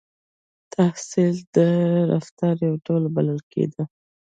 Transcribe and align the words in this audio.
•تحصیل 0.73 1.35
د 1.55 1.57
رفتار 2.11 2.55
یو 2.67 2.73
ډول 2.85 3.03
بلل 3.15 3.39
کېده. 3.51 3.83